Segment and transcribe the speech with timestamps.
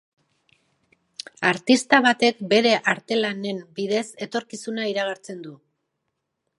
[1.49, 5.55] Artista batek bere artelanen bidez etorkizuna iragartzen du.